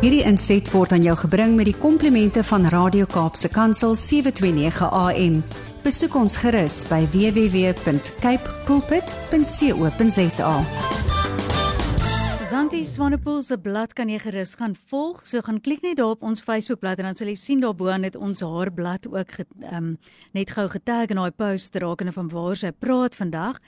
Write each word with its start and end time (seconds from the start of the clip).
Hierdie 0.00 0.22
inset 0.24 0.64
word 0.72 0.94
aan 0.96 1.02
jou 1.04 1.12
gebring 1.26 1.58
met 1.58 1.66
die 1.68 1.76
komplimente 1.76 2.40
van 2.48 2.62
Radio 2.72 3.04
Kaapse 3.04 3.50
Kansel 3.52 3.92
729 3.92 4.86
AM. 4.96 5.34
Besoek 5.84 6.14
ons 6.16 6.38
gerus 6.40 6.78
by 6.88 7.02
www.cape 7.12 8.54
pulpit.co.za. 8.64 10.54
Zanti 12.48 12.80
Swanepoel 12.88 13.44
se 13.44 13.60
blad 13.60 13.92
kan 13.92 14.08
jy 14.08 14.22
gerus 14.24 14.56
gaan 14.56 14.72
volg. 14.88 15.20
So 15.28 15.44
gaan 15.44 15.60
klik 15.60 15.84
net 15.84 16.00
daar 16.00 16.16
op 16.16 16.24
ons 16.24 16.40
Facebookblad 16.48 17.04
en 17.04 17.10
dan 17.10 17.20
sal 17.20 17.28
jy 17.28 17.36
sien 17.36 17.60
daarbo 17.60 17.92
net 18.00 18.16
ons 18.16 18.40
haar 18.40 18.72
blad 18.72 19.04
ook 19.04 19.36
get, 19.36 19.52
um, 19.68 19.98
net 20.32 20.56
gou 20.56 20.64
getag 20.72 21.12
in 21.12 21.20
daai 21.20 21.36
post 21.36 21.76
rakende 21.76 22.16
van 22.16 22.32
waar 22.32 22.56
sy 22.56 22.72
praat 22.72 23.20
vandag. 23.20 23.60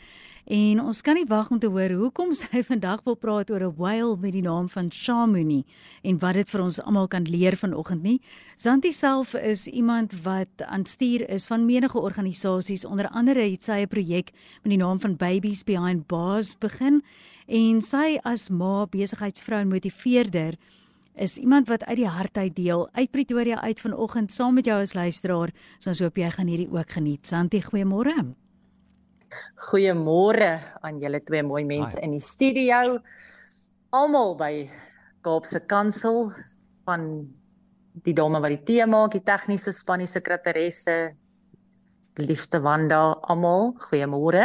En 0.45 0.81
ons 0.83 1.01
kan 1.07 1.15
nie 1.15 1.27
wag 1.31 1.53
om 1.55 1.59
te 1.63 1.69
hoor 1.71 1.93
hoekom 1.95 2.33
sy 2.41 2.65
vandag 2.67 3.05
wil 3.07 3.15
praat 3.15 3.51
oor 3.51 3.63
'n 3.63 3.77
whale 3.79 4.17
met 4.19 4.33
die 4.33 4.43
naam 4.43 4.69
van 4.69 4.91
Shamuni 4.91 5.65
en 6.03 6.19
wat 6.19 6.35
dit 6.35 6.51
vir 6.51 6.63
ons 6.63 6.81
almal 6.83 7.07
kan 7.09 7.23
leer 7.23 7.57
vanoggend 7.57 8.03
nie. 8.03 8.21
Zanti 8.57 8.93
self 8.93 9.35
is 9.35 9.69
iemand 9.69 10.13
wat 10.25 10.63
aan 10.67 10.85
stuur 10.85 11.29
is 11.31 11.47
van 11.47 11.67
menige 11.67 11.99
organisasies, 11.99 12.85
onder 12.85 13.09
andere 13.09 13.51
het 13.51 13.63
sy 13.63 13.83
'n 13.83 13.89
projek 13.89 14.33
met 14.63 14.71
die 14.71 14.83
naam 14.83 14.99
van 15.01 15.17
Babies 15.17 15.63
Behind 15.65 16.07
Bars 16.09 16.59
begin 16.59 17.03
en 17.47 17.83
sy 17.83 18.19
as 18.25 18.51
ma, 18.51 18.87
besigheidsvrou 18.87 19.61
en 19.61 19.69
motiveerder 19.69 20.59
is 21.15 21.39
iemand 21.39 21.69
wat 21.69 21.85
uit 21.85 21.97
die 21.97 22.09
hart 22.09 22.37
uit 22.37 22.57
deel 22.57 22.89
uit 22.93 23.11
Pretoria 23.11 23.61
uit 23.61 23.81
vanoggend 23.81 24.33
saam 24.33 24.55
met 24.55 24.65
jou 24.65 24.81
as 24.81 24.95
luisteraar. 24.95 25.53
So 25.79 25.91
ons 25.91 26.01
hoop 26.01 26.17
jy 26.17 26.31
gaan 26.31 26.47
hierdie 26.47 26.73
ook 26.73 26.91
geniet. 26.91 27.27
Zanti, 27.27 27.63
goeiemôre. 27.63 28.42
Goeiemôre 29.69 30.55
aan 30.83 31.01
julle 31.03 31.21
twee 31.25 31.43
mooi 31.47 31.65
mense 31.69 31.99
Hi. 31.99 32.05
in 32.07 32.17
die 32.17 32.23
studio. 32.23 32.99
Almal 33.93 34.37
by 34.41 34.53
Kaapse 35.23 35.61
Kansel 35.71 36.33
van 36.89 37.09
die 38.07 38.15
dame 38.17 38.41
wat 38.41 38.55
die 38.55 38.63
tee 38.67 38.87
maak, 38.89 39.13
die 39.13 39.25
tegniese 39.25 39.73
span, 39.77 40.01
die 40.03 40.09
sekretaresse, 40.09 41.13
liefste 42.21 42.61
Wanda, 42.65 43.13
almal, 43.33 43.73
goeiemôre. 43.87 44.45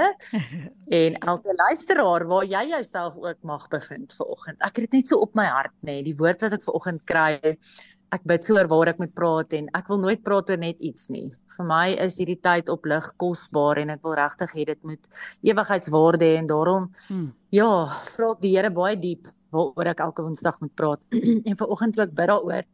en 1.00 1.18
elke 1.20 1.56
luisteraar 1.56 2.28
waar 2.28 2.48
jy 2.48 2.64
jouself 2.72 3.18
ook 3.20 3.40
mag 3.48 3.68
bevind 3.72 4.14
vanoggend. 4.20 4.60
Ek 4.64 4.80
het 4.80 4.88
dit 4.88 5.00
net 5.00 5.12
so 5.12 5.20
op 5.24 5.36
my 5.36 5.48
hart 5.52 5.76
nê, 5.82 5.98
nee, 5.98 6.06
die 6.12 6.16
woord 6.20 6.46
wat 6.46 6.56
ek 6.60 6.68
vanoggend 6.68 7.04
kry 7.10 7.58
ek 8.16 8.24
bid 8.30 8.46
so 8.46 8.56
oor 8.56 8.70
waar 8.72 8.92
ek 8.94 9.02
moet 9.02 9.14
praat 9.16 9.54
en 9.58 9.68
ek 9.76 9.90
wil 9.92 10.00
nooit 10.00 10.22
praat 10.24 10.50
oor 10.52 10.60
net 10.62 10.80
iets 10.80 11.10
nie. 11.12 11.28
Vir 11.58 11.66
my 11.68 11.88
is 12.06 12.20
hierdie 12.22 12.40
tyd 12.44 12.70
op 12.72 12.86
lig 12.88 13.08
kosbaar 13.20 13.82
en 13.82 13.92
ek 13.96 14.04
wil 14.06 14.16
regtig 14.20 14.54
hê 14.56 14.68
dit 14.70 14.80
moet 14.88 15.10
ewigheidswaarde 15.44 16.30
hê 16.30 16.38
en 16.40 16.48
daarom 16.48 16.88
hmm. 17.10 17.28
ja, 17.56 17.72
vra 18.14 18.32
ek 18.36 18.42
die 18.46 18.54
Here 18.56 18.72
baie 18.72 18.96
diep 19.00 19.28
waaroor 19.56 19.92
ek 19.92 20.04
elke 20.06 20.24
Woensdag 20.24 20.60
moet 20.64 20.76
praat 20.80 21.20
en 21.50 21.60
vanoggend 21.60 22.00
ook 22.00 22.14
bid 22.16 22.32
daaroor. 22.32 22.68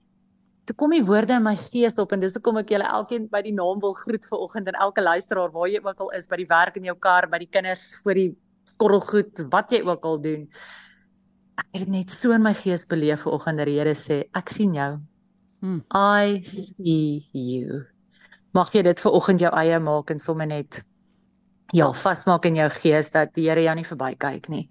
Toe 0.64 0.76
kom 0.80 0.94
die 0.96 1.04
woorde 1.04 1.36
in 1.36 1.44
my 1.44 1.58
gees 1.60 1.98
op 2.00 2.14
en 2.16 2.22
dis 2.24 2.36
hoekom 2.38 2.62
ek 2.62 2.70
julle 2.72 2.88
elkeen 2.88 3.26
by 3.32 3.42
die 3.44 3.56
naam 3.56 3.82
wil 3.84 3.96
groet 3.98 4.24
vanoggend 4.30 4.70
en 4.72 4.78
elke 4.86 5.04
luisteraar 5.04 5.52
waar 5.52 5.72
jy 5.72 5.82
ook 5.84 6.06
al 6.06 6.14
is 6.20 6.30
by 6.30 6.40
die 6.40 6.48
werk 6.48 6.78
in 6.80 6.88
jou 6.88 6.96
kar, 6.96 7.28
by 7.28 7.42
die 7.42 7.50
kinders 7.52 7.82
voor 8.04 8.20
die 8.20 8.30
skorrelgoed, 8.70 9.44
wat 9.52 9.74
jy 9.76 9.82
ook 9.84 10.06
al 10.08 10.22
doen. 10.24 10.46
Ek 11.60 11.82
het 11.84 11.92
net 11.92 12.14
so 12.14 12.32
in 12.32 12.46
my 12.46 12.54
gees 12.56 12.86
beleef 12.88 13.26
vanoggend 13.26 13.60
dat 13.60 13.70
die 13.70 13.76
Here 13.82 13.98
sê, 13.98 14.24
ek 14.32 14.56
sien 14.56 14.78
jou. 14.78 14.94
Hmm. 15.64 15.80
I 15.96 16.42
see 16.44 17.24
you. 17.32 17.86
Mag 18.52 18.74
jy 18.76 18.82
dit 18.84 19.00
vir 19.00 19.14
oggend 19.16 19.40
jou 19.40 19.52
eie 19.56 19.78
maak 19.80 20.12
en 20.12 20.20
sommer 20.20 20.50
net 20.50 20.82
ja, 21.72 21.88
vasmaak 21.96 22.44
in 22.50 22.60
jou 22.60 22.68
gees 22.82 23.10
dat 23.14 23.32
die 23.38 23.48
Here 23.48 23.64
jou 23.64 23.76
nie 23.80 23.88
verbykyk 23.88 24.50
nie. 24.52 24.66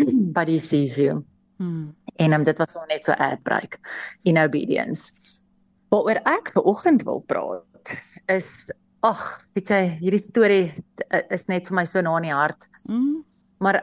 But 0.36 0.48
he 0.48 0.56
sees 0.56 0.96
you. 0.96 1.20
Hmm. 1.60 1.92
En 2.16 2.32
um, 2.32 2.46
dit 2.48 2.58
was 2.58 2.72
so 2.72 2.80
net 2.88 3.04
so 3.04 3.12
uitbreek 3.12 3.76
in 4.24 4.40
obedience. 4.40 5.12
Wat 5.92 6.08
oor 6.08 6.22
ek 6.24 6.48
vir 6.56 6.64
oggend 6.72 7.04
wil 7.04 7.20
praat 7.28 7.92
is 8.32 8.70
ag, 9.04 9.20
weet 9.52 9.68
jy, 9.68 9.82
hierdie 10.00 10.22
storie 10.22 10.66
eh, 11.10 11.26
is 11.34 11.44
net 11.50 11.68
vir 11.68 11.76
my 11.76 11.84
so 11.84 12.00
na 12.00 12.16
in 12.22 12.30
die 12.30 12.32
hart. 12.32 12.70
Hmm. 12.88 13.20
Maar 13.60 13.82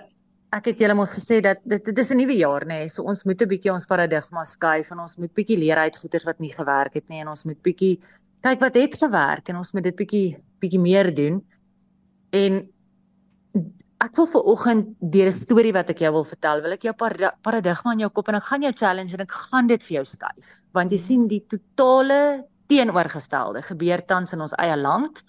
ek 0.56 0.72
het 0.72 0.82
julle 0.82 0.96
mos 0.98 1.12
gesê 1.14 1.40
dat 1.46 1.62
dit 1.64 1.84
dit 1.86 2.00
is 2.00 2.12
'n 2.12 2.18
nuwe 2.18 2.38
jaar 2.38 2.66
nê, 2.66 2.80
nee, 2.80 2.90
so 2.90 3.04
ons 3.04 3.24
moet 3.26 3.42
'n 3.42 3.48
bietjie 3.48 3.72
ons 3.72 3.86
paradigma 3.86 4.44
skuif 4.46 4.92
en 4.92 5.00
ons 5.00 5.18
moet 5.18 5.34
bietjie 5.34 5.58
leer 5.58 5.78
uit 5.78 5.96
goeders 5.98 6.26
wat 6.26 6.40
nie 6.40 6.54
gewerk 6.54 6.94
het 6.94 7.10
nie 7.10 7.22
en 7.22 7.28
ons 7.28 7.46
moet 7.46 7.62
bietjie 7.62 8.00
kyk 8.42 8.60
wat 8.60 8.76
het 8.76 8.96
gewerk 8.98 9.50
en 9.50 9.58
ons 9.58 9.72
moet 9.74 9.84
dit 9.84 9.96
bietjie 9.96 10.38
bietjie 10.60 10.80
meer 10.80 11.14
doen. 11.14 11.42
En 12.32 12.68
ek 14.00 14.16
wil 14.16 14.28
vir 14.28 14.42
oggend 14.42 14.96
deur 15.00 15.28
'n 15.28 15.32
storie 15.32 15.74
wat 15.74 15.90
ek 15.90 16.00
jou 16.00 16.12
wil 16.12 16.24
vertel, 16.24 16.62
wil 16.62 16.72
ek 16.72 16.84
jou 16.84 16.94
paradigma 16.94 17.92
in 17.92 18.00
jou 18.00 18.10
kop 18.10 18.30
en 18.30 18.36
ek 18.36 18.44
gaan 18.44 18.62
jou 18.62 18.74
challenge 18.74 19.14
en 19.14 19.22
ek 19.22 19.32
gaan 19.32 19.68
dit 19.68 19.84
vir 19.84 19.96
jou 19.98 20.06
skuif. 20.06 20.62
Want 20.74 20.92
jy 20.92 20.98
sien 20.98 21.28
die 21.28 21.46
totale 21.48 22.46
teenoorgestelde 22.68 23.62
gebeur 23.62 24.06
tans 24.06 24.34
in 24.34 24.42
ons 24.42 24.54
eie 24.58 24.78
land, 24.78 25.22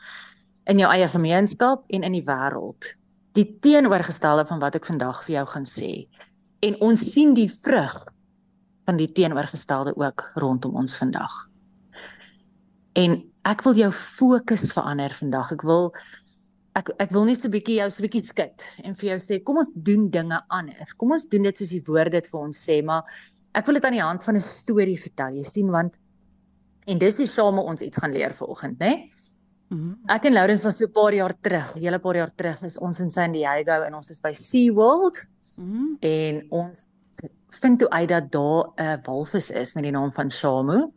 in 0.67 0.79
jou 0.79 0.89
eie 0.89 1.09
gemeenskap 1.09 1.85
en 1.89 2.03
in 2.03 2.13
die 2.13 2.25
wêreld 2.25 3.00
die 3.39 3.47
teenoorgestelde 3.63 4.47
van 4.49 4.59
wat 4.63 4.75
ek 4.75 4.89
vandag 4.89 5.23
vir 5.27 5.35
jou 5.35 5.47
gaan 5.53 5.67
sê. 5.69 5.93
En 6.67 6.77
ons 6.85 7.05
sien 7.13 7.35
die 7.35 7.49
vrug 7.51 7.95
van 8.89 8.99
die 8.99 9.11
teenoorgestelde 9.13 9.95
ook 9.97 10.31
rondom 10.43 10.75
ons 10.77 10.97
vandag. 10.99 11.33
En 12.99 13.21
ek 13.47 13.63
wil 13.65 13.79
jou 13.79 13.93
fokus 13.95 14.67
verander 14.75 15.15
vandag. 15.15 15.53
Ek 15.55 15.63
wil 15.63 15.93
ek 16.79 16.91
ek 17.03 17.11
wil 17.15 17.25
net 17.27 17.41
so 17.41 17.49
'n 17.49 17.55
bietjie 17.55 17.79
jou 17.81 17.89
so 17.91 18.03
'n 18.03 18.07
bietjie 18.07 18.27
skud 18.27 18.63
en 18.85 18.95
vir 18.95 19.11
jou 19.11 19.19
sê 19.19 19.43
kom 19.43 19.59
ons 19.59 19.71
doen 19.75 20.11
dinge 20.11 20.39
anders. 20.49 20.93
Kom 20.97 21.13
ons 21.13 21.27
doen 21.27 21.43
dit 21.43 21.57
soos 21.57 21.69
die 21.69 21.85
woord 21.87 22.13
dit 22.13 22.27
vir 22.27 22.41
ons 22.41 22.57
sê, 22.57 22.83
maar 22.85 23.05
ek 23.55 23.67
wil 23.67 23.75
dit 23.75 23.85
aan 23.85 23.99
die 23.99 24.03
hand 24.03 24.23
van 24.23 24.37
'n 24.37 24.41
storie 24.41 24.99
vertel. 24.99 25.35
Jy 25.35 25.45
sien 25.45 25.71
want 25.71 25.95
en 26.87 26.99
dis 26.99 27.17
hoe 27.17 27.27
saam 27.27 27.59
ons 27.59 27.81
iets 27.81 27.99
gaan 27.99 28.13
leer 28.13 28.35
vanoggend, 28.35 28.79
né? 28.79 28.87
Nee? 28.87 29.11
-hmm. 29.77 29.99
Ek 30.07 30.25
en 30.25 30.33
Lourens 30.33 30.63
was 30.63 30.77
so 30.77 30.85
'n 30.85 30.93
paar 30.93 31.15
jaar 31.15 31.35
terug, 31.41 31.77
'n 31.77 31.81
hele 31.81 31.99
paar 31.99 32.17
jaar 32.17 32.33
terug, 32.35 32.63
is 32.63 32.79
ons 32.79 33.01
in 33.01 33.11
San 33.11 33.33
Diego 33.33 33.83
en 33.83 33.95
ons 33.95 34.11
is 34.11 34.21
by 34.21 34.33
SeaWorld. 34.33 35.27
Mm 35.57 35.71
-hmm. 35.73 35.97
En 36.01 36.47
ons 36.51 36.89
vind 37.61 37.79
toe 37.79 37.91
uit 37.91 38.09
dat 38.09 38.31
daar 38.31 38.65
'n 38.77 39.01
walvis 39.03 39.51
is 39.51 39.75
met 39.75 39.83
die 39.83 39.93
naam 39.93 40.13
van 40.13 40.31
Shamu 40.31 40.91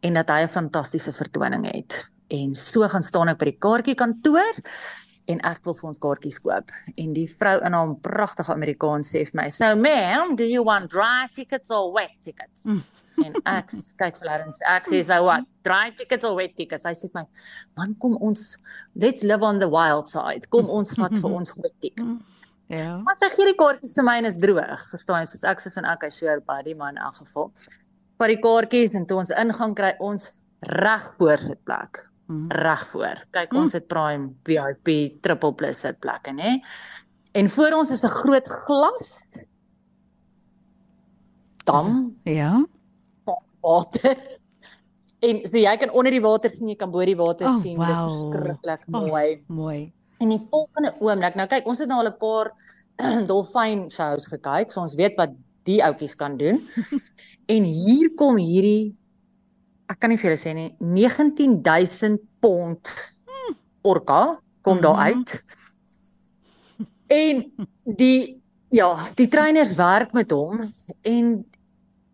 en 0.00 0.14
dat 0.14 0.28
hy 0.28 0.42
'n 0.42 0.48
fantastiese 0.48 1.12
vertoning 1.12 1.72
het. 1.72 2.10
En 2.28 2.54
so 2.54 2.88
gaan 2.88 3.02
staan 3.02 3.28
ek 3.28 3.38
by 3.38 3.44
die 3.44 3.58
kaartjie 3.58 3.94
kantoor 3.94 4.54
en 5.26 5.40
ek 5.40 5.64
wil 5.64 5.74
vir 5.74 5.88
ons 5.88 5.98
kaartjies 5.98 6.40
koop. 6.40 6.70
En 6.94 7.12
die 7.12 7.28
vrou 7.38 7.60
in 7.64 7.72
haar 7.72 7.94
pragtige 7.94 8.52
Amerikaans 8.52 9.08
sê 9.08 9.24
vir 9.24 9.42
my, 9.42 9.48
"So 9.50 9.76
ma'am, 9.76 10.36
do 10.36 10.44
you 10.44 10.64
want 10.64 10.90
dry 10.90 11.28
tickets 11.34 11.70
or 11.70 11.92
wet 11.92 12.16
tickets?" 12.22 12.64
Mm 12.64 12.82
en 13.24 13.36
ek 13.52 13.72
kyk 14.00 14.18
vir 14.20 14.28
Lawrence 14.28 14.62
ek 14.68 14.88
sê 14.90 15.02
so 15.06 15.18
what 15.26 15.46
dry 15.66 15.90
tickets 15.98 16.24
or 16.24 16.36
wet 16.38 16.56
tickets? 16.56 16.86
Hy 16.88 16.94
sê 16.98 17.10
my 17.14 17.24
man 17.78 17.94
kom 18.02 18.16
ons 18.20 18.56
let's 18.94 19.22
live 19.22 19.46
on 19.46 19.60
the 19.62 19.68
wild 19.68 20.08
side. 20.08 20.48
Kom 20.54 20.70
ons 20.70 20.96
vat 21.00 21.14
vir 21.14 21.36
ons 21.40 21.54
wet 21.56 21.76
ticket 21.84 22.04
ja. 22.78 22.96
Maar 23.04 23.18
sy 23.20 23.30
gee 23.34 23.50
die 23.50 23.58
kaartjies 23.58 23.96
vir 24.00 24.08
my 24.08 24.18
en 24.22 24.30
is 24.32 24.40
droog 24.42 24.88
verstaan 24.92 25.24
jy? 25.24 25.30
Soos 25.32 25.46
ek 25.52 25.64
sê 25.64 25.72
van 25.78 25.90
okay 25.94 26.12
sure 26.14 26.40
buddy 26.48 26.74
man 26.74 26.96
in 26.96 27.04
elk 27.06 27.22
geval. 27.22 27.52
Vir 28.20 28.34
die 28.34 28.42
kaartjies 28.42 28.98
en 28.98 29.08
toe 29.08 29.22
ons 29.22 29.34
ingang 29.44 29.76
kry 29.78 29.94
ons 30.00 30.28
reg 30.80 31.08
voor 31.18 31.48
sit 31.48 31.64
plek. 31.68 32.06
Mm. 32.26 32.50
reg 32.50 32.88
voor. 32.90 33.20
Kyk 33.30 33.52
mm. 33.52 33.58
ons 33.60 33.74
het 33.76 33.84
prime 33.86 34.32
VIP 34.48 34.88
triple 35.22 35.52
plus 35.54 35.84
sit 35.84 36.00
plekke 36.02 36.32
nê 36.34 36.56
en 37.38 37.50
voor 37.52 37.76
ons 37.78 37.90
is 37.90 38.02
'n 38.02 38.10
groot 38.22 38.48
glas. 38.66 39.28
Dam. 41.66 42.16
ja 42.24 42.64
water. 43.66 44.16
En 45.26 45.38
so 45.48 45.56
jy 45.56 45.70
kan 45.80 45.90
onder 45.96 46.12
die 46.12 46.20
water 46.20 46.52
sien, 46.52 46.68
jy 46.68 46.74
kan 46.76 46.90
bo 46.92 47.00
die 47.08 47.16
water 47.16 47.48
oh, 47.48 47.54
sien. 47.64 47.78
Wow. 47.80 47.88
Dis 47.88 48.02
verskriklik 48.04 48.82
mooi. 48.92 49.30
Oh, 49.32 49.54
mooi. 49.56 49.78
En 50.20 50.28
die 50.30 50.42
volgende 50.52 50.92
oomblik, 51.00 51.38
nou 51.40 51.46
kyk, 51.50 51.64
ons 51.72 51.80
het 51.80 51.88
nou 51.88 52.02
al 52.02 52.10
'n 52.10 52.18
paar 52.20 52.52
dolfyn 53.30 53.86
shows 53.90 54.28
gekyk, 54.28 54.70
so 54.70 54.84
ons 54.84 54.94
weet 55.00 55.16
wat 55.16 55.32
die 55.64 55.80
ouetjies 55.82 56.14
kan 56.20 56.36
doen. 56.36 56.60
en 57.54 57.64
hier 57.64 58.12
kom 58.14 58.36
hierdie 58.36 58.92
ek 59.90 60.00
kan 60.02 60.10
nie 60.10 60.18
vir 60.18 60.32
julle 60.32 60.40
sê 60.40 60.54
nie, 60.56 60.70
19000 60.82 62.22
pond 62.42 62.90
orka 63.86 64.38
kom 64.66 64.80
daar 64.82 64.98
mhm. 64.98 65.06
uit. 65.06 65.42
En 67.06 67.42
die 67.84 68.42
ja, 68.74 68.90
die 69.14 69.28
trainers 69.30 69.72
werk 69.78 70.12
met 70.12 70.32
hom 70.34 70.64
en 71.06 71.26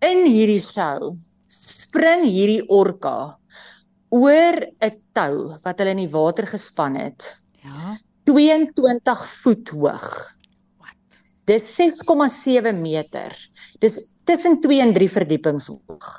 in 0.02 0.26
hierdie 0.26 0.60
show 0.60 1.14
spring 1.52 2.24
hierdie 2.24 2.62
orka 2.72 3.36
oor 4.12 4.56
'n 4.80 4.96
tou 5.12 5.56
wat 5.64 5.78
hulle 5.78 5.94
in 5.94 6.04
die 6.04 6.12
water 6.12 6.46
gespan 6.46 6.96
het. 6.96 7.38
Ja. 7.62 7.96
22 8.24 9.22
voet 9.42 9.68
hoog. 9.68 10.08
Wat? 10.78 11.20
Dit 11.44 11.66
6,7 11.66 12.74
meter. 12.80 13.32
Dis 13.80 13.98
tussen 14.24 14.60
2 14.60 14.80
en 14.80 14.92
3 14.94 15.08
verdiepings 15.10 15.66
hoog. 15.66 16.10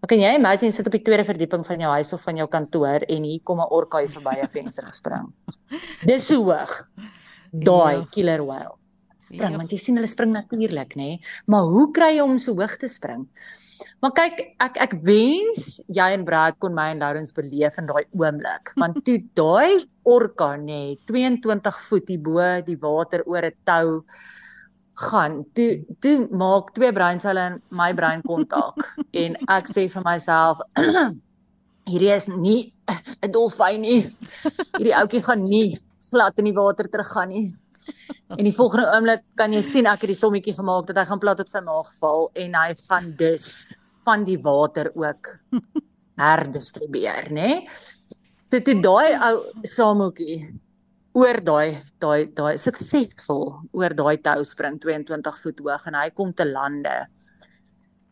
Maar 0.00 0.08
kan 0.08 0.20
jy 0.20 0.34
imagine 0.34 0.70
jy 0.70 0.76
sit 0.76 0.86
op 0.86 0.92
die 0.92 1.02
tweede 1.02 1.24
verdieping 1.24 1.66
van 1.66 1.80
jou 1.80 1.90
huis 1.92 2.12
of 2.12 2.22
van 2.22 2.36
jou 2.36 2.48
kantoor 2.48 3.04
en 3.08 3.24
hier 3.24 3.40
kom 3.44 3.60
'n 3.60 3.70
orka 3.70 3.98
hier 3.98 4.10
verby 4.10 4.40
'n 4.42 4.48
venster 4.48 4.86
gespring. 4.86 5.32
Dis 6.08 6.26
so 6.26 6.44
hoog. 6.44 6.88
Daai 7.52 7.96
ja. 7.96 8.06
killer 8.10 8.44
whale 8.44 8.82
spring 9.22 9.54
ja. 9.54 9.58
want 9.60 9.72
jy 9.72 9.78
sien 9.80 9.98
hulle 9.98 10.10
spring 10.10 10.34
natuurlik 10.34 10.96
nê, 10.98 11.10
maar 11.50 11.68
hoe 11.70 11.88
kry 11.94 12.12
jy 12.16 12.24
hom 12.24 12.38
so 12.42 12.54
hoog 12.58 12.76
te 12.80 12.90
spring? 12.90 13.26
Maar 14.02 14.12
kyk, 14.16 14.42
ek 14.62 14.76
ek 14.86 14.92
wens 15.06 15.80
jy 15.88 16.08
en 16.16 16.26
Brad 16.26 16.58
kon 16.62 16.74
my 16.74 16.90
en 16.92 17.02
Lawrence 17.02 17.34
beleef 17.36 17.78
in 17.78 17.88
daai 17.90 18.04
oomblik, 18.10 18.72
want 18.80 19.02
toe 19.06 19.18
daai 19.40 19.86
orka 20.04 20.56
nê, 20.58 20.98
22 21.08 21.82
voet 21.88 22.08
hier 22.14 22.22
bo 22.22 22.46
die 22.66 22.78
water 22.82 23.22
oor 23.26 23.46
'n 23.46 23.58
tou 23.64 24.02
gaan. 24.94 25.42
Toe 25.54 25.84
toe 26.00 26.28
maak 26.30 26.74
twee 26.74 26.92
breinselle 26.92 27.46
in 27.50 27.60
my 27.70 27.92
brein 27.92 28.22
kontak 28.22 28.82
en 29.22 29.36
ek 29.48 29.70
sê 29.70 29.88
vir 29.88 30.04
myself 30.04 30.60
hierdie 31.90 32.14
is 32.14 32.28
nie 32.28 32.72
'n 33.22 33.32
dolfyn 33.32 33.80
nie. 33.80 34.02
Hierdie 34.76 34.96
ouetjie 34.98 35.24
gaan 35.24 35.48
nie 35.48 35.76
glad 36.10 36.38
in 36.38 36.50
die 36.50 36.56
water 36.56 36.88
teruggaan 36.88 37.28
nie. 37.28 37.46
En 38.38 38.44
die 38.44 38.54
volgende 38.56 38.86
oomblik 38.88 39.24
kan 39.36 39.52
jy 39.52 39.62
sien 39.66 39.86
ek 39.90 40.04
het 40.04 40.12
die 40.14 40.18
sommetjie 40.18 40.54
gemaak 40.56 40.86
dat 40.88 41.02
hy 41.02 41.06
gaan 41.10 41.22
plat 41.22 41.40
op 41.40 41.50
sy 41.50 41.60
maag 41.64 41.90
val 42.00 42.30
en 42.44 42.54
hy 42.56 42.68
gaan 42.88 43.12
dus 43.20 43.48
van 44.06 44.24
die 44.24 44.38
water 44.42 44.90
ook 44.98 45.30
herdistribueer, 46.20 47.30
né? 47.32 47.62
So 48.50 48.60
toe 48.60 48.76
daai 48.84 49.16
ou 49.16 49.66
samoetjie 49.74 50.38
oor 51.16 51.38
daai 51.44 51.80
daai 52.00 52.28
daai 52.36 52.54
suksesvol 52.60 53.44
oor 53.76 53.94
daai 53.96 54.16
tou 54.24 54.44
spring 54.48 54.78
22 54.80 55.42
voet 55.44 55.62
hoog 55.66 55.86
en 55.88 55.98
hy 56.00 56.08
kom 56.16 56.32
te 56.36 56.46
lande. 56.48 56.96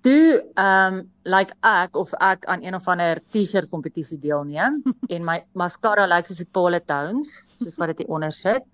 Toe 0.05 0.40
ehm 0.56 0.94
um, 0.96 1.00
like 1.28 1.52
ek 1.66 1.96
of 2.00 2.12
ek 2.25 2.46
aan 2.49 2.64
een 2.64 2.76
of 2.78 2.88
ander 2.88 3.20
T-shirt 3.32 3.69
kompetisie 3.73 4.16
deelneem 4.20 4.81
en 5.14 5.26
my 5.26 5.43
mascara 5.52 6.06
lyk 6.08 6.25
like 6.25 6.32
soos 6.32 6.40
'n 6.40 6.52
Paula 6.56 6.81
Tones, 6.81 7.28
soos 7.61 7.76
wat 7.76 7.93
dit 7.93 8.05
hier 8.06 8.14
onder 8.16 8.32
sit. 8.32 8.64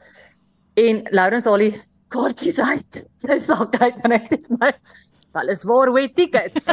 En 0.76 1.02
Lawrence 1.10 1.48
al 1.48 1.62
die 1.64 1.74
kaartjies 2.12 2.60
uit. 2.60 3.02
Sy 3.24 3.38
sê 3.42 3.56
kyk 3.72 4.02
en 4.04 4.14
ek 4.18 4.26
sê 4.32 4.40
my 4.60 4.72
Well, 5.36 5.52
it's 5.52 5.68
more 5.68 5.92
way 5.92 6.08
tickets. 6.08 6.64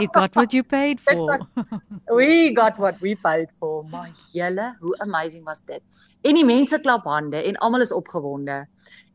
you 0.00 0.08
got 0.12 0.34
what 0.34 0.52
you 0.52 0.64
paid 0.64 0.98
for. 0.98 1.38
we 2.10 2.52
got 2.52 2.80
what 2.80 3.00
we 3.00 3.14
paid 3.14 3.46
for. 3.60 3.84
My 3.84 4.10
julle, 4.34 4.74
hoe 4.80 4.96
amazing 5.06 5.44
was 5.44 5.62
dit. 5.62 5.82
En 6.26 6.34
die 6.34 6.42
mense 6.42 6.80
klap 6.82 7.06
hande 7.06 7.38
en 7.38 7.54
almal 7.62 7.86
is 7.86 7.94
opgewonde. 7.94 8.66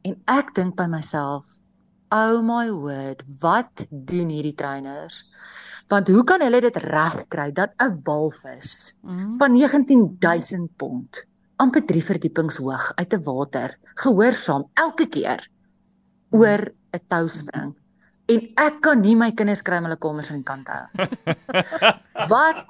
En 0.07 0.15
ek 0.31 0.55
dink 0.55 0.79
by 0.79 0.87
myself, 0.87 1.59
oh 2.15 2.39
my 2.39 2.71
word, 2.71 3.27
wat 3.43 3.83
doen 3.91 4.31
hierdie 4.31 4.55
trainers? 4.55 5.27
Want 5.91 6.07
hoe 6.07 6.23
kan 6.23 6.39
hulle 6.47 6.63
dit 6.63 6.79
regkry 6.87 7.51
dat 7.51 7.75
'n 7.75 7.99
walvis 8.07 8.95
mm. 9.03 9.35
van 9.43 9.51
19000 9.51 10.71
pond 10.79 11.27
amper 11.61 11.85
3 11.87 12.03
verdiepings 12.03 12.57
hoog 12.57 12.91
uit 12.95 13.13
'n 13.13 13.23
water 13.23 13.77
gehoorsaam 14.03 14.69
elke 14.73 15.07
keer 15.07 15.47
oor 16.31 16.71
'n 16.93 17.03
tou 17.07 17.27
spring. 17.27 17.75
En 18.27 18.39
ek 18.57 18.81
kan 18.81 19.01
nie 19.01 19.15
my 19.15 19.31
kinders 19.31 19.61
kry 19.61 19.77
om 19.77 19.85
hulle 19.85 19.97
kamers 20.01 20.29
aan 20.31 20.41
die 20.41 20.49
kant 20.49 20.67
hou. 20.67 20.85
Wat? 22.33 22.65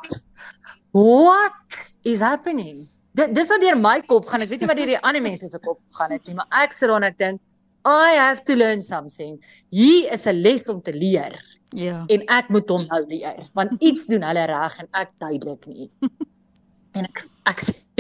What 0.92 1.80
is 2.04 2.20
happening? 2.20 2.90
Dit 3.16 3.36
dis 3.36 3.48
wat 3.48 3.62
deur 3.64 3.78
my 3.80 4.02
kop 4.02 4.26
gaan. 4.28 4.44
Ek 4.44 4.50
weet 4.50 4.64
nie 4.64 4.68
wat 4.68 4.80
deur 4.80 4.92
die 4.92 5.00
ander 5.00 5.24
mense 5.24 5.48
se 5.48 5.60
kop 5.64 5.80
gaan 5.96 6.12
het 6.12 6.26
nie, 6.28 6.36
maar 6.36 6.48
ek 6.64 6.76
sit 6.76 6.90
daar 6.92 7.00
en 7.00 7.08
ek 7.08 7.18
dink 7.18 7.42
I 7.86 8.18
have 8.18 8.44
to 8.50 8.56
learn 8.56 8.82
something. 8.82 9.38
Hier 9.70 10.12
is 10.12 10.26
'n 10.26 10.42
les 10.42 10.68
om 10.68 10.82
te 10.82 10.92
leer. 10.92 11.38
Ja. 11.70 12.04
En 12.08 12.26
ek 12.28 12.50
moet 12.50 12.70
hom 12.70 12.86
nou 12.88 13.02
leer, 13.08 13.46
want 13.54 13.82
iets 13.82 14.06
doen 14.08 14.24
hulle 14.24 14.46
reg 14.46 14.80
en 14.80 14.88
ek 14.92 15.12
duidelik 15.20 15.66
nie. 15.68 15.90
en 16.98 17.06
ek 17.06 17.28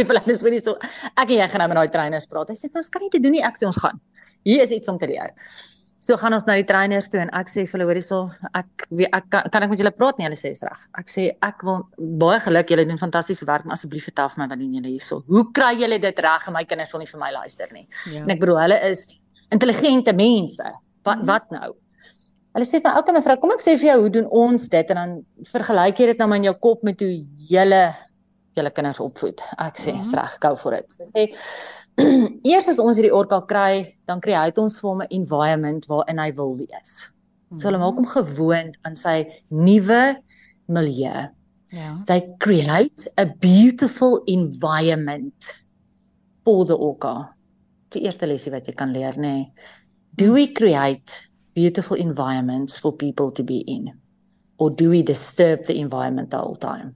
vir 0.03 0.11
hulle 0.11 0.33
is 0.33 0.43
nie 0.43 0.63
so 0.63 0.75
ek 1.15 1.29
en 1.29 1.37
jy 1.37 1.47
gaan 1.51 1.63
nou 1.63 1.69
met 1.71 1.79
daai 1.81 1.93
trainers 1.93 2.27
praat. 2.27 2.51
Hy 2.51 2.59
sê 2.59 2.71
ons 2.75 2.91
kan 2.91 3.01
nie 3.01 3.13
dit 3.13 3.23
doen 3.23 3.35
nie, 3.37 3.45
ek 3.45 3.61
sê 3.61 3.69
ons 3.69 3.79
gaan. 3.79 4.01
Hier 4.45 4.61
is 4.65 4.73
iets 4.75 4.91
om 4.91 4.99
te 5.01 5.07
leer. 5.09 5.31
So 6.05 6.17
gaan 6.21 6.35
ons 6.37 6.43
na 6.45 6.53
die 6.59 6.65
trainers 6.69 7.07
toe 7.09 7.21
en 7.23 7.31
ek 7.33 7.49
sê 7.49 7.63
vir 7.65 7.79
hulle 7.79 7.87
hoorie 7.89 8.03
so 8.05 8.27
ek 8.53 8.83
weet 8.93 9.15
ek 9.15 9.29
kan, 9.33 9.47
kan 9.49 9.63
ek 9.65 9.71
met 9.71 9.79
julle 9.81 9.93
praat 9.95 10.19
nie 10.19 10.27
hulle 10.27 10.37
sê 10.37 10.51
is 10.53 10.61
reg. 10.65 10.83
Ek 10.99 11.09
sê 11.09 11.23
ek 11.47 11.63
wil 11.65 11.81
baie 12.21 12.37
geluk 12.43 12.69
julle 12.69 12.85
doen 12.85 13.01
fantastiese 13.01 13.47
werk 13.49 13.65
maar 13.65 13.79
asseblief 13.79 14.05
vertel 14.11 14.29
vir 14.33 14.43
my 14.43 14.47
wat 14.51 14.61
doen 14.61 14.75
julle 14.77 14.91
hierso. 14.91 15.23
Hoe 15.31 15.47
kry 15.55 15.71
julle 15.79 15.97
dit 16.03 16.21
reg 16.27 16.45
en 16.45 16.57
my 16.59 16.65
kinders 16.69 16.93
wil 16.93 17.01
nie 17.01 17.09
vir 17.09 17.23
my 17.23 17.31
luister 17.39 17.73
nie. 17.73 17.87
Ja. 18.13 18.21
En 18.21 18.35
ek 18.35 18.43
bedoel 18.43 18.61
hulle 18.67 18.79
is 18.91 19.07
intelligente 19.55 20.13
mense. 20.13 20.75
Wat 21.07 21.23
mm. 21.23 21.27
wat 21.31 21.49
nou? 21.55 21.71
Hulle 22.55 22.69
sê 22.69 22.79
vir 22.83 22.93
elke 22.95 23.15
mevrou, 23.15 23.39
kom 23.41 23.55
ek 23.55 23.63
sê 23.65 23.73
vir 23.75 23.89
jou 23.89 23.97
hoe 24.05 24.13
doen 24.19 24.27
ons 24.45 24.69
dit 24.71 24.93
en 24.93 25.01
dan 25.01 25.15
vergelyk 25.51 25.97
jy 25.99 26.11
dit 26.13 26.21
nou 26.21 26.29
in 26.37 26.45
jou 26.51 26.55
kop 26.67 26.85
met 26.87 27.01
hoe 27.03 27.15
julle 27.49 27.81
julle 28.55 28.71
kinders 28.75 29.01
opvoed. 29.03 29.41
Ek 29.61 29.79
sê, 29.81 29.93
mm. 29.95 30.13
reg, 30.15 30.37
go 30.43 30.55
for 30.59 30.75
it. 30.77 30.87
Sy 30.93 31.07
sê 31.09 31.25
eers 32.51 32.67
as 32.71 32.79
ons 32.83 32.97
hierdie 32.99 33.13
orka 33.15 33.41
kry, 33.47 33.95
dan 34.09 34.21
kry 34.23 34.35
hy 34.35 34.51
ons 34.61 34.79
vir 34.81 34.89
hom 34.89 35.03
'n 35.03 35.11
environment 35.15 35.87
waarin 35.91 36.19
hy 36.19 36.31
wil 36.39 36.55
wees. 36.59 36.95
So 37.55 37.69
hulle 37.69 37.79
maak 37.79 37.99
hom 37.99 38.07
gewoond 38.09 38.75
aan 38.83 38.97
sy 38.99 39.23
nuwe 39.53 40.17
milieu. 40.67 41.29
Ja. 41.71 41.95
They 42.07 42.21
create 42.39 43.07
a 43.17 43.25
beautiful 43.25 44.23
environment 44.27 45.51
for 46.43 46.65
the 46.65 46.75
orca. 46.75 47.35
Die 47.95 48.03
eerste 48.05 48.27
lesie 48.27 48.51
wat 48.51 48.67
jy 48.67 48.75
kan 48.75 48.93
leer, 48.93 49.15
nê. 49.15 49.35
Nee. 49.45 49.71
Do 50.15 50.33
we 50.33 50.47
create 50.47 51.29
beautiful 51.55 51.97
environments 51.97 52.77
for 52.77 52.95
people 52.95 53.31
to 53.31 53.43
be 53.43 53.63
in? 53.67 53.91
Or 54.57 54.69
do 54.69 54.89
we 54.89 55.03
disturb 55.03 55.65
the 55.65 55.75
environment 55.79 56.31
the 56.31 56.37
whole 56.37 56.55
time? 56.55 56.95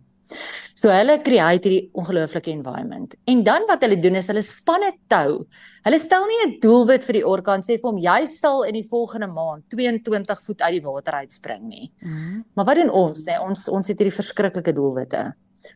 So 0.78 0.92
hulle 0.94 1.18
create 1.26 1.68
hierdie 1.68 1.90
ongelooflike 1.98 2.52
environment. 2.52 3.16
En 3.28 3.42
dan 3.44 3.66
wat 3.68 3.82
hulle 3.84 3.98
doen 4.00 4.16
is 4.20 4.30
hulle 4.32 4.44
span 4.46 4.84
'n 4.86 4.96
tou. 5.12 5.46
Hulle 5.84 6.00
stel 6.00 6.26
nie 6.28 6.40
'n 6.46 6.60
doelwit 6.62 7.04
vir 7.04 7.14
die 7.14 7.26
orka 7.26 7.54
en 7.54 7.62
sê 7.62 7.80
vir 7.82 7.90
hom 7.90 7.98
jy 7.98 8.26
sal 8.26 8.64
in 8.64 8.74
die 8.74 8.88
volgende 8.88 9.28
maand 9.28 9.64
22 9.70 10.42
voet 10.46 10.62
uit 10.62 10.74
die 10.74 10.86
water 10.86 11.14
uitspring 11.14 11.64
nie. 11.64 11.92
Mm 12.02 12.10
-hmm. 12.10 12.46
Maar 12.56 12.66
wat 12.66 12.76
doen 12.76 12.90
ons? 12.92 13.24
Nee, 13.26 13.42
ons 13.42 13.68
ons 13.68 13.88
het 13.88 14.00
hierdie 14.00 14.16
verskriklike 14.22 14.74
doelwitte. 14.74 15.34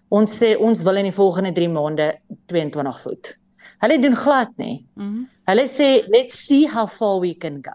Ons 0.10 0.42
sê 0.42 0.56
ons 0.58 0.82
wil 0.82 0.96
in 0.96 1.10
die 1.10 1.20
volgende 1.20 1.52
3 1.52 1.70
maande 1.70 2.20
22 2.48 3.02
voet. 3.02 3.38
Hulle 3.80 4.00
doen 4.00 4.16
glad 4.16 4.58
nie. 4.58 4.86
Mm 4.96 5.04
-hmm. 5.04 5.30
Hulle 5.46 5.68
sê 5.68 6.08
let's 6.08 6.46
see 6.46 6.68
how 6.68 6.88
far 6.88 7.20
we 7.20 7.34
can 7.36 7.62
go. 7.62 7.74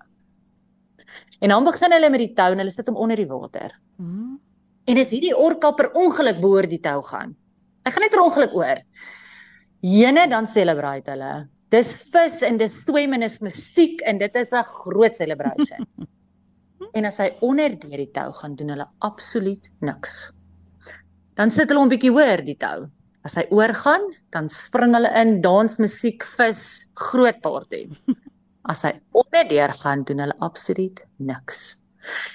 En 1.41 1.49
dan 1.49 1.65
begin 1.65 1.93
hulle 1.93 2.11
met 2.11 2.21
die 2.21 2.35
tou 2.35 2.53
en 2.53 2.59
hulle 2.59 2.71
sit 2.71 2.87
hom 2.87 2.97
onder 2.97 3.17
die 3.17 3.27
water. 3.27 3.79
Mm 3.97 4.07
-hmm. 4.07 4.48
En 4.89 4.97
as 4.97 5.11
hierdie 5.13 5.35
orka 5.37 5.75
per 5.77 5.91
ongeluk 6.01 6.39
behoort 6.41 6.71
die 6.73 6.81
tou 6.81 7.03
gaan. 7.05 7.35
Ek 7.85 7.93
gaan 7.93 8.07
net 8.07 8.15
per 8.15 8.25
ongeluk 8.25 8.55
oor. 8.57 8.81
Jene 9.85 10.25
dan 10.33 10.49
celebrate 10.49 11.13
hulle. 11.13 11.33
Dis 11.69 11.91
vis 12.13 12.41
en 12.49 12.57
dis 12.57 12.73
swem 12.87 13.13
en 13.13 13.21
dis 13.21 13.37
musiek 13.45 14.01
en 14.09 14.19
dit 14.19 14.37
is 14.41 14.53
'n 14.53 14.65
groot 14.65 15.15
celebration. 15.15 15.85
en 16.97 17.05
as 17.05 17.19
hy 17.21 17.29
onder 17.45 17.77
deur 17.77 18.01
die 18.01 18.13
tou 18.13 18.33
gaan, 18.33 18.57
doen 18.57 18.73
hulle 18.73 18.89
absoluut 19.05 19.69
niks. 19.81 20.33
Dan 21.37 21.51
sit 21.51 21.69
hulle 21.69 21.85
'n 21.85 21.93
bietjie 21.93 22.15
hoor 22.15 22.41
die 22.43 22.57
tou. 22.57 22.89
As 23.25 23.37
hy 23.37 23.45
oorgaan, 23.51 24.09
dan 24.33 24.49
spring 24.49 24.95
hulle 24.97 25.11
in, 25.21 25.41
dans, 25.43 25.77
musiek, 25.79 26.25
vis, 26.39 26.81
groot 26.95 27.43
party. 27.43 27.85
As 28.73 28.83
hy 28.83 28.95
onder 29.13 29.45
deur 29.49 29.73
gaan, 29.83 30.05
doen 30.05 30.25
hulle 30.25 30.39
absoluut 30.41 31.05
niks. 31.19 31.77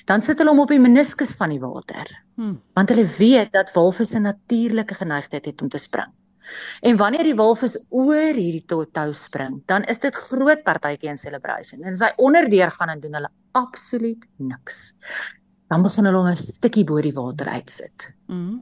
Dan 0.06 0.22
sit 0.22 0.38
hulle 0.38 0.52
hom 0.52 0.60
op 0.60 0.72
die 0.74 0.80
meniskus 0.80 1.36
van 1.40 1.50
die 1.50 1.60
water. 1.60 2.10
Hmm. 2.36 2.62
Want 2.74 2.90
hulle 2.90 3.06
weet 3.18 3.52
dat 3.52 3.72
walvisse 3.74 4.18
'n 4.20 4.22
natuurlike 4.22 4.94
geneigtheid 4.94 5.46
het 5.46 5.62
om 5.62 5.70
te 5.70 5.78
spring. 5.78 6.12
En 6.82 6.98
wanneer 6.98 7.24
die 7.24 7.36
walvis 7.36 7.78
oor 7.90 8.36
hierdie 8.36 8.66
tou 8.66 9.14
spring, 9.14 9.62
dan 9.66 9.84
is 9.84 10.00
dit 10.00 10.16
groot 10.16 10.64
partytjie 10.64 11.10
en 11.10 11.18
celebration. 11.18 11.84
En 11.84 11.94
as 11.94 12.04
hy 12.04 12.12
onderdeur 12.18 12.72
gaan 12.72 12.90
en 12.90 13.00
doen 13.00 13.14
hulle 13.14 13.32
absoluut 13.52 14.26
niks. 14.38 14.94
Dan 15.72 15.84
begin 15.84 16.06
hulle 16.06 16.18
hom 16.18 16.28
'n 16.28 16.36
stukkie 16.36 16.84
bo 16.84 17.02
die 17.02 17.14
water 17.14 17.48
uitsit. 17.48 18.14
Hmm. 18.28 18.62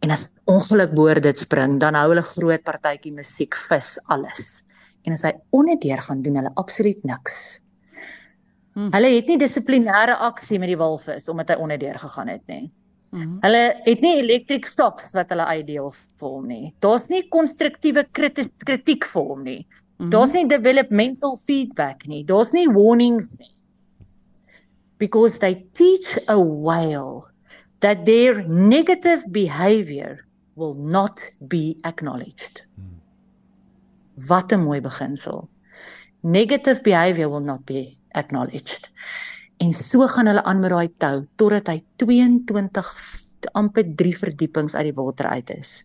En 0.00 0.10
as 0.10 0.28
ongeluk 0.44 0.92
boor 0.92 1.20
dit 1.20 1.38
spring, 1.38 1.80
dan 1.80 1.94
hou 1.94 2.08
hulle 2.08 2.22
groot 2.22 2.62
partytjie 2.62 3.12
musiek, 3.12 3.54
vis, 3.54 3.98
alles. 4.08 4.64
En 5.04 5.12
as 5.12 5.22
hy 5.22 5.32
onderdeur 5.50 6.02
gaan 6.02 6.22
doen 6.22 6.36
hulle 6.36 6.52
absoluut 6.54 7.04
niks. 7.04 7.60
Hmm. 8.74 8.90
Hulle 8.90 9.10
het 9.14 9.28
nie 9.30 9.38
dissiplinêre 9.38 10.16
aksie 10.26 10.58
met 10.58 10.72
die 10.72 10.78
walvis 10.78 11.28
omdat 11.30 11.52
hy 11.54 11.60
onderdeur 11.62 11.98
gegaan 12.02 12.32
het 12.32 12.42
nie. 12.50 12.64
Hmm. 13.14 13.36
Hulle 13.44 13.62
het 13.84 14.00
nie 14.02 14.16
electric 14.18 14.66
shocks 14.66 15.12
wat 15.14 15.30
hulle 15.30 15.46
uitdeel 15.46 15.92
vir 15.94 16.32
hom 16.32 16.48
nie. 16.50 16.72
Daar's 16.82 17.06
nie 17.12 17.22
konstruktiewe 17.30 18.02
kritiek 18.10 19.06
vir 19.12 19.28
hom 19.30 19.44
nie. 19.46 19.60
Hmm. 20.00 20.10
Daar's 20.10 20.34
nie 20.34 20.48
developmental 20.50 21.38
feedback 21.46 22.02
nie. 22.10 22.24
Daar's 22.26 22.50
nie 22.56 22.66
warnings 22.66 23.38
nie. 23.38 23.52
Because 24.98 25.38
they 25.38 25.62
teach 25.78 26.18
a 26.26 26.38
whale 26.38 27.30
that 27.78 28.02
their 28.06 28.42
negative 28.48 29.22
behavior 29.30 30.24
will 30.58 30.74
not 30.74 31.22
be 31.46 31.78
acknowledged. 31.86 32.64
Hmm. 32.74 32.98
Wat 34.26 34.50
'n 34.50 34.66
mooi 34.66 34.80
beginsel. 34.80 35.46
Negative 36.22 36.82
behavior 36.82 37.30
will 37.30 37.44
not 37.44 37.62
be 37.66 37.94
acknowledged. 38.14 38.90
En 39.62 39.72
so 39.72 40.06
gaan 40.10 40.30
hulle 40.30 40.42
aan 40.42 40.62
met 40.62 40.72
daai 40.72 40.88
tou 40.98 41.26
totdat 41.40 41.70
hy 41.72 41.78
22 42.02 42.90
amper 43.52 43.84
3 44.00 44.16
verdiepings 44.22 44.74
uit 44.74 44.88
die 44.88 44.96
water 44.96 45.28
uit 45.30 45.50
is. 45.54 45.76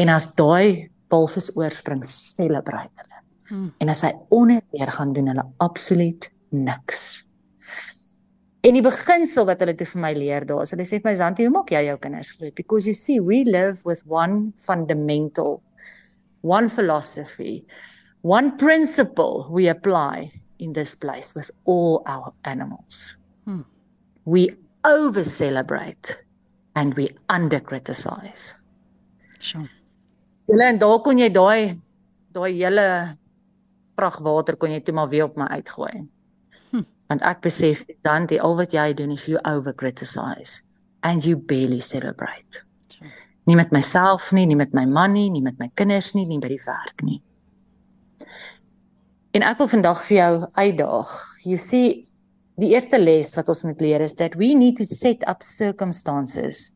En 0.00 0.10
as 0.12 0.30
daai 0.38 0.88
walvis 1.12 1.50
oorspring, 1.56 2.02
celebrate 2.04 2.92
hulle. 3.02 3.22
Hmm. 3.48 3.70
En 3.80 3.92
as 3.92 4.04
hy 4.04 4.12
onder 4.34 4.60
deur 4.74 4.92
gaan 4.92 5.14
doen 5.16 5.30
hulle 5.32 5.46
absoluut 5.64 6.28
niks. 6.52 7.24
En 8.66 8.74
die 8.74 8.82
beginsel 8.84 9.46
wat 9.48 9.62
hulle 9.62 9.76
toe 9.78 9.86
vir 9.86 10.02
my 10.02 10.10
leer 10.16 10.44
daar 10.48 10.64
is, 10.64 10.72
hulle 10.74 10.84
sê 10.84 10.98
vir 10.98 11.12
my 11.12 11.14
Zanti, 11.16 11.46
hoe 11.46 11.54
maak 11.54 11.70
jy 11.72 11.84
jou 11.86 11.96
kinders 12.02 12.32
groot? 12.36 12.54
Because 12.58 12.88
you 12.88 12.96
see, 12.96 13.20
we 13.20 13.44
live 13.46 13.84
with 13.88 14.02
one 14.10 14.52
fundamental, 14.58 15.62
one 16.42 16.68
philosophy, 16.68 17.62
one 18.26 18.56
principle 18.58 19.46
we 19.54 19.68
apply 19.70 20.28
in 20.58 20.72
this 20.72 20.94
place 20.94 21.34
with 21.34 21.50
all 21.64 22.02
our 22.06 22.32
animals. 22.44 23.16
Hmm. 23.44 23.62
We 24.24 24.56
over 24.84 25.24
celebrate 25.24 26.18
and 26.74 26.94
we 26.94 27.08
under 27.28 27.60
criticize. 27.60 28.54
Sjoe. 29.40 29.68
Julle 30.48 30.64
en 30.64 30.78
daar 30.80 31.00
kon 31.04 31.18
jy 31.20 31.28
daai 31.32 31.76
daai 32.32 32.52
hele 32.54 32.84
vrag 33.98 34.20
water 34.24 34.56
kon 34.56 34.72
jy 34.72 34.80
toe 34.84 34.94
maar 34.94 35.10
weer 35.12 35.26
op 35.28 35.36
my 35.36 35.48
uitgooi. 35.58 36.06
Hm. 36.70 36.84
Want 37.10 37.24
ek 37.26 37.42
besef 37.44 37.84
dan 38.06 38.28
die 38.30 38.40
al 38.42 38.56
wat 38.56 38.72
jy 38.72 38.92
doen 38.96 39.12
is 39.16 39.26
you 39.26 39.40
over 39.44 39.74
criticize 39.74 40.62
and 41.02 41.24
you 41.24 41.36
barely 41.36 41.78
celebrate. 41.78 42.62
Sure. 42.92 43.12
Nie 43.46 43.56
met 43.56 43.72
myself 43.72 44.32
nie, 44.32 44.46
nie 44.46 44.58
met 44.58 44.74
my 44.74 44.84
man 44.86 45.14
nie, 45.16 45.28
nie 45.30 45.42
met 45.42 45.58
my 45.58 45.70
kinders 45.74 46.14
nie, 46.14 46.26
nie 46.26 46.40
by 46.42 46.50
die 46.52 46.62
werk 46.64 47.04
nie. 47.04 47.20
En 49.36 49.44
ek 49.44 49.58
wil 49.60 49.68
vandag 49.68 49.98
vir 50.06 50.16
jou 50.16 50.34
uitdaag. 50.56 51.10
You 51.44 51.58
see, 51.60 51.88
die 52.56 52.70
eerste 52.72 52.96
les 53.00 53.34
wat 53.36 53.50
ons 53.52 53.60
moet 53.66 53.82
leer 53.84 54.00
is 54.00 54.16
that 54.16 54.38
we 54.40 54.54
need 54.56 54.78
to 54.80 54.86
set 54.88 55.24
up 55.28 55.44
circumstances 55.44 56.70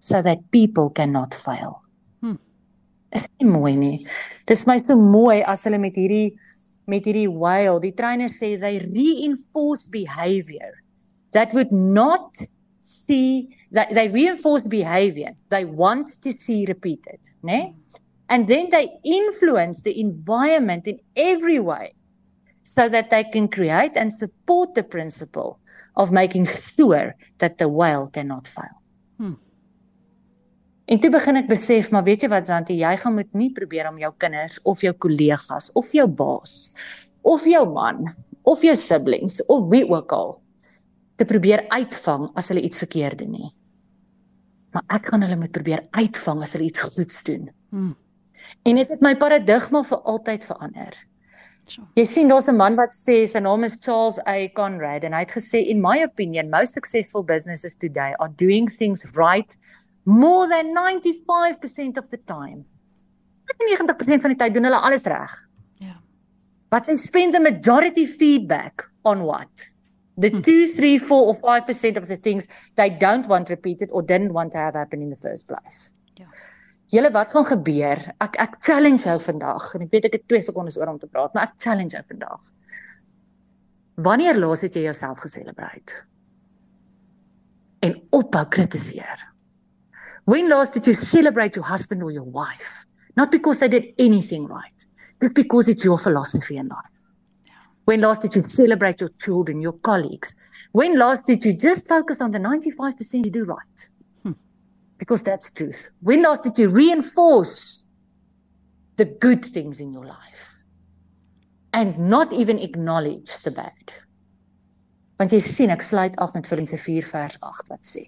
so 0.00 0.22
that 0.24 0.40
people 0.54 0.88
cannot 0.90 1.36
fail. 1.36 1.76
Hm. 2.24 2.38
Is 3.12 3.28
nie 3.40 3.50
mooi 3.50 3.74
nie. 3.76 3.98
Dis 4.48 4.64
my 4.66 4.78
so 4.80 4.96
mooi 4.96 5.42
as 5.44 5.66
hulle 5.68 5.80
met 5.82 5.98
hierdie 6.00 6.32
met 6.88 7.04
hierdie 7.04 7.28
whale, 7.28 7.76
die 7.82 7.92
trainer 7.92 8.32
sê 8.32 8.54
they 8.56 8.80
reinforce 8.80 9.90
behavior 9.92 10.72
that 11.36 11.52
would 11.52 11.68
not 11.68 12.40
see 12.80 13.52
that 13.76 13.92
they 13.92 14.08
reinforce 14.08 14.64
behavior 14.64 15.34
they 15.52 15.66
want 15.68 16.16
to 16.24 16.32
see 16.32 16.64
repeated, 16.64 17.20
né? 17.44 17.68
Nee? 17.68 18.00
And 18.30 18.48
then 18.48 18.68
they 18.68 18.88
influence 19.04 19.82
the 19.82 20.00
environment 20.00 20.86
in 20.86 21.00
every 21.16 21.58
way 21.58 21.92
so 22.68 22.88
that 22.88 23.08
they 23.08 23.24
can 23.24 23.48
create 23.48 23.96
and 23.96 24.12
support 24.12 24.74
the 24.74 24.84
principle 24.84 25.58
of 25.96 26.12
making 26.12 26.46
sure 26.76 27.16
that 27.38 27.56
the 27.56 27.68
whale 27.68 28.08
cannot 28.12 28.46
fail. 28.46 28.76
Hmm. 29.16 29.40
En 30.84 31.00
toe 31.00 31.10
begin 31.12 31.40
ek 31.40 31.48
besef, 31.48 31.88
maar 31.92 32.04
weet 32.04 32.24
jy 32.24 32.30
wat 32.32 32.48
Zanti, 32.48 32.76
jy 32.80 32.92
gaan 33.00 33.16
moet 33.16 33.32
nie 33.36 33.48
probeer 33.56 33.88
om 33.88 33.96
jou 34.00 34.12
kinders 34.20 34.60
of 34.68 34.84
jou 34.84 34.92
kollegas 35.00 35.72
of 35.80 35.90
jou 35.96 36.06
baas 36.08 36.70
of 37.24 37.44
jou 37.48 37.64
man 37.72 38.04
of 38.48 38.62
jou 38.64 38.76
siblings 38.76 39.40
of 39.48 39.66
wie 39.72 39.82
ook 39.88 40.12
al 40.16 40.36
te 41.18 41.26
probeer 41.28 41.64
uitvang 41.72 42.28
as 42.38 42.52
hulle 42.52 42.62
iets 42.68 42.80
verkeerd 42.84 43.24
doen 43.24 43.32
nie. 43.34 43.50
Maar 44.76 44.84
ek 45.00 45.08
gaan 45.10 45.24
hulle 45.24 45.40
moet 45.40 45.56
probeer 45.56 45.82
uitvang 45.96 46.44
as 46.44 46.52
hulle 46.56 46.68
iets 46.68 46.84
goeds 46.84 47.24
doen. 47.24 47.48
Hmm. 47.72 47.94
En 48.68 48.76
dit 48.78 48.92
het 48.92 49.00
my 49.02 49.16
paradigma 49.18 49.82
vir 49.88 50.04
altyd 50.12 50.44
verander. 50.46 50.96
Jy 51.96 52.04
sien 52.04 52.28
daar's 52.28 52.48
'n 52.48 52.56
man 52.56 52.76
wat 52.76 52.94
sê 52.96 53.26
sy 53.26 53.40
naam 53.40 53.64
is 53.64 53.76
Charles 53.84 54.18
A 54.26 54.48
Conrad 54.54 55.04
en 55.04 55.12
hy 55.12 55.20
het 55.24 55.34
gesê 55.36 55.60
in 55.74 55.80
my 55.80 56.02
opinion 56.02 56.50
most 56.50 56.72
successful 56.72 57.22
businesses 57.22 57.76
today 57.76 58.14
are 58.18 58.32
doing 58.36 58.68
things 58.68 59.04
right 59.16 59.56
more 60.04 60.48
than 60.48 60.74
95% 60.74 61.98
of 61.98 62.08
the 62.08 62.18
time. 62.26 62.64
90% 63.56 64.22
van 64.22 64.32
die 64.32 64.38
tyd 64.40 64.54
doen 64.54 64.68
hulle 64.68 64.80
alles 64.80 65.04
reg. 65.04 65.34
Ja. 65.84 65.96
But 66.70 66.86
they 66.86 66.96
spend 66.96 67.34
the 67.34 67.40
majority 67.40 68.06
feedback 68.06 68.88
on 69.04 69.24
what? 69.24 69.48
The 70.16 70.30
hm. 70.30 70.42
2, 70.42 70.66
3, 70.74 70.98
4 70.98 71.26
or 71.32 71.34
5% 71.34 71.96
of 71.96 72.08
the 72.08 72.16
things 72.16 72.48
they 72.76 72.90
don't 72.90 73.26
want 73.26 73.48
repeated 73.48 73.92
or 73.92 74.02
didn't 74.02 74.32
want 74.32 74.52
to 74.52 74.58
have 74.58 74.74
happen 74.74 75.02
in 75.02 75.10
the 75.10 75.20
first 75.20 75.46
place. 75.46 75.92
Ja. 76.14 76.26
Julle 76.88 77.10
wat 77.12 77.32
gaan 77.34 77.44
gebeur? 77.44 78.00
Ek 78.24 78.36
ek 78.40 78.54
challenge 78.64 79.04
jou 79.04 79.18
vandag 79.20 79.64
en 79.76 79.84
ek 79.84 79.90
weet 79.92 80.06
ek 80.08 80.14
het 80.16 80.28
2 80.32 80.46
sekondes 80.46 80.78
oor 80.80 80.94
om 80.94 81.00
te 81.00 81.08
praat, 81.10 81.34
maar 81.34 81.50
ek 81.50 81.58
challenge 81.60 81.92
jou 81.96 82.04
vandag. 82.08 82.52
Wanneer 84.08 84.38
laas 84.38 84.62
het 84.64 84.76
jy 84.78 84.86
jouself 84.86 85.20
geselebrate? 85.20 86.04
En 87.84 87.96
ophou 88.16 88.44
kritiseer. 88.48 89.24
When 90.24 90.48
last 90.48 90.72
did 90.72 90.86
you 90.86 90.94
celebrate 90.94 91.56
your 91.56 91.66
husband 91.68 92.02
or 92.02 92.12
your 92.12 92.24
wife? 92.24 92.86
Not 93.16 93.30
because 93.30 93.58
they 93.58 93.68
did 93.68 93.92
anything 93.98 94.46
right, 94.46 94.86
but 95.20 95.34
because 95.34 95.68
it's 95.68 95.84
your 95.84 95.98
philosophy 95.98 96.56
in 96.56 96.68
life. 96.68 96.94
When 97.84 98.00
last 98.00 98.22
did 98.22 98.34
you 98.34 98.46
celebrate 98.48 99.00
your 99.00 99.10
children, 99.18 99.60
your 99.60 99.78
colleagues? 99.80 100.34
When 100.72 100.98
last 100.98 101.26
did 101.26 101.44
you 101.44 101.52
just 101.52 101.88
focus 101.88 102.20
on 102.20 102.30
the 102.30 102.38
95% 102.38 103.24
you 103.24 103.30
do 103.30 103.44
right? 103.44 103.88
Because 104.98 105.22
that's 105.22 105.50
truth. 105.50 105.90
When 106.02 106.22
last 106.22 106.42
did 106.42 106.58
you 106.58 106.68
reinforce 106.68 107.84
the 108.96 109.04
good 109.04 109.44
things 109.44 109.80
in 109.80 109.92
your 109.92 110.04
life 110.04 110.62
and 111.72 111.98
not 111.98 112.32
even 112.32 112.58
acknowledge 112.58 113.30
the 113.44 113.50
bad? 113.50 113.92
Want 115.18 115.32
jy 115.34 115.40
sien 115.42 115.74
ek 115.74 115.82
sluit 115.82 116.14
af 116.22 116.34
met 116.34 116.46
Filippense 116.46 116.78
4 116.78 117.06
vers 117.10 117.38
8 117.42 117.70
wat 117.72 117.86
sê. 117.86 118.04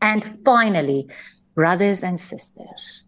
And 0.00 0.24
finally, 0.46 1.04
brothers 1.54 2.02
and 2.02 2.18
sisters, 2.18 3.04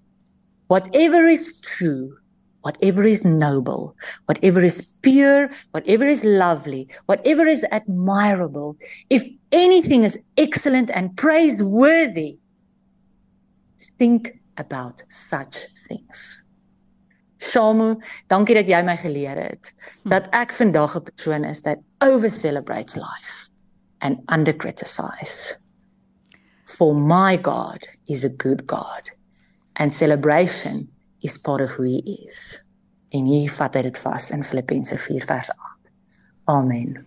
whatever 0.69 1.25
is 1.25 1.61
true, 1.61 2.13
whatever 2.61 3.05
is 3.05 3.25
noble, 3.25 3.97
whatever 4.27 4.61
is 4.61 4.99
pure, 5.01 5.49
whatever 5.73 6.07
is 6.07 6.23
lovely, 6.23 6.87
whatever 7.07 7.47
is 7.47 7.65
admirable, 7.73 8.77
if 9.09 9.27
anything 9.53 10.05
is 10.05 10.19
excellent 10.37 10.91
and 10.91 11.17
praiseworthy, 11.17 12.37
think 14.03 14.35
about 14.59 15.03
such 15.09 15.57
things. 15.87 16.43
Shamu, 17.39 17.95
dankie 18.31 18.57
dat 18.59 18.71
jy 18.71 18.81
my 18.83 18.97
geleer 18.99 19.39
het 19.39 19.71
dat 20.11 20.27
ek 20.35 20.55
vandag 20.59 20.97
'n 20.99 21.05
persoon 21.07 21.45
is 21.47 21.63
that 21.63 21.79
over 22.03 22.31
celebrates 22.31 22.97
life 22.99 23.35
and 24.01 24.19
under 24.27 24.55
criticize. 24.65 25.55
For 26.65 26.91
my 26.95 27.37
God 27.37 27.87
is 28.07 28.25
a 28.25 28.33
good 28.45 28.67
God 28.67 29.11
and 29.79 29.95
celebration 29.95 30.89
is 31.21 31.39
part 31.39 31.61
of 31.61 31.71
who 31.71 31.85
he 31.85 32.03
is. 32.27 32.59
En 33.15 33.27
hier 33.27 33.51
vat 33.51 33.75
hy 33.75 33.83
dit 33.83 33.99
vas 33.99 34.31
in 34.31 34.43
Filippense 34.43 34.99
4 34.99 35.25
vers 35.31 35.51
8. 35.51 35.79
Amen. 36.45 37.07